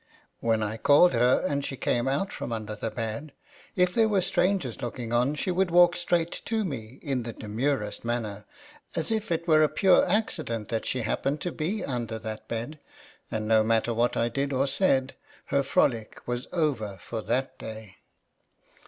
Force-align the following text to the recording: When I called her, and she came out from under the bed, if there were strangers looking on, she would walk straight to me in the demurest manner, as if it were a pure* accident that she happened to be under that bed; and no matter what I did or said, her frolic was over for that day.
When 0.39 0.63
I 0.63 0.77
called 0.77 1.13
her, 1.13 1.43
and 1.47 1.63
she 1.63 1.77
came 1.77 2.07
out 2.07 2.33
from 2.33 2.51
under 2.51 2.75
the 2.75 2.89
bed, 2.89 3.33
if 3.75 3.93
there 3.93 4.09
were 4.09 4.23
strangers 4.23 4.81
looking 4.81 5.13
on, 5.13 5.35
she 5.35 5.51
would 5.51 5.69
walk 5.69 5.95
straight 5.95 6.31
to 6.45 6.65
me 6.65 6.97
in 7.03 7.21
the 7.21 7.33
demurest 7.33 8.03
manner, 8.03 8.45
as 8.95 9.11
if 9.11 9.31
it 9.31 9.47
were 9.47 9.61
a 9.61 9.69
pure* 9.69 10.03
accident 10.07 10.69
that 10.69 10.87
she 10.87 11.03
happened 11.03 11.39
to 11.41 11.51
be 11.51 11.85
under 11.85 12.17
that 12.17 12.47
bed; 12.47 12.79
and 13.29 13.47
no 13.47 13.63
matter 13.63 13.93
what 13.93 14.17
I 14.17 14.27
did 14.27 14.51
or 14.51 14.65
said, 14.65 15.13
her 15.53 15.61
frolic 15.61 16.19
was 16.25 16.47
over 16.51 16.97
for 16.99 17.21
that 17.21 17.59
day. 17.59 17.97